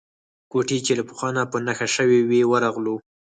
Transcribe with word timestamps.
کوټې 0.51 0.77
چې 0.85 0.91
له 0.99 1.03
پخوا 1.07 1.29
نه 1.37 1.43
په 1.51 1.57
نښه 1.65 1.87
شوې 1.95 2.19
وې 2.29 2.41
ورغلو. 2.51 2.95